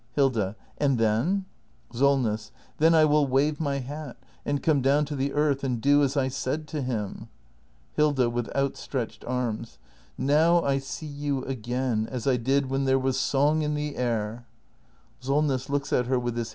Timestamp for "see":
10.79-11.05